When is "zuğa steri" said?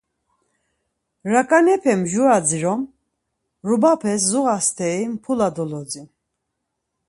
4.29-5.03